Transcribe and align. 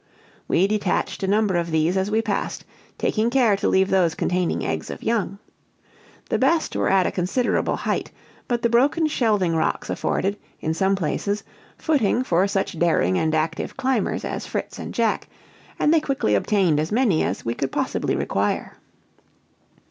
We 0.47 0.65
detached 0.65 1.21
a 1.21 1.27
number 1.27 1.55
of 1.57 1.69
these 1.69 1.95
as 1.95 2.09
we 2.09 2.23
passed, 2.23 2.65
taking 2.97 3.29
care 3.29 3.55
to 3.57 3.67
leave 3.67 3.91
those 3.91 4.15
containing 4.15 4.65
eggs 4.65 4.89
of 4.89 5.03
young. 5.03 5.37
The 6.29 6.39
best 6.39 6.75
were 6.75 6.89
at 6.89 7.05
a 7.05 7.11
considerable 7.11 7.75
height, 7.75 8.09
but 8.47 8.63
the 8.63 8.69
broken 8.69 9.05
shelving 9.05 9.55
rocks 9.55 9.91
afforded, 9.91 10.37
in 10.59 10.73
some 10.73 10.95
places, 10.95 11.43
footing 11.77 12.23
for 12.23 12.47
such 12.47 12.79
daring 12.79 13.19
and 13.19 13.35
active 13.35 13.77
climbers 13.77 14.25
as 14.25 14.47
Fritz 14.47 14.79
and 14.79 14.91
Jack, 14.91 15.27
and 15.77 15.93
they 15.93 16.01
quickly 16.01 16.33
obtained 16.33 16.79
as 16.79 16.91
many 16.91 17.23
as 17.23 17.45
we 17.45 17.53
could 17.53 17.71
possibly 17.71 18.15
require. 18.15 18.77